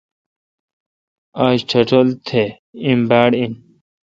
[1.45, 2.43] آج ٹٹھول تہ
[2.83, 3.53] ایم باڑ این۔